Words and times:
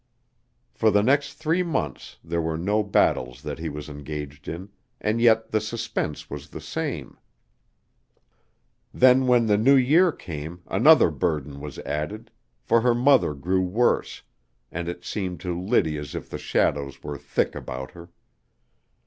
For 0.73 0.89
the 0.89 1.03
next 1.03 1.33
three 1.35 1.61
months 1.61 2.17
there 2.23 2.41
were 2.41 2.57
no 2.57 2.81
battles 2.81 3.43
that 3.43 3.59
he 3.59 3.69
was 3.69 3.87
engaged 3.87 4.47
in, 4.47 4.69
and 4.99 5.21
yet 5.21 5.51
the 5.51 5.61
suspense 5.61 6.27
was 6.27 6.49
the 6.49 6.59
same. 6.59 7.19
Then 8.91 9.27
when 9.27 9.45
the 9.45 9.59
new 9.59 9.75
year 9.75 10.11
came 10.11 10.63
another 10.65 11.11
burden 11.11 11.59
was 11.59 11.77
added, 11.85 12.31
for 12.63 12.81
her 12.81 12.95
mother 12.95 13.35
grew 13.35 13.61
worse, 13.61 14.23
and 14.71 14.89
it 14.89 15.05
seemed 15.05 15.39
to 15.41 15.61
Liddy 15.61 15.99
as 15.99 16.15
if 16.15 16.31
the 16.31 16.39
shadows 16.39 17.03
were 17.03 17.19
thick 17.19 17.53
about 17.53 17.91
her. 17.91 18.09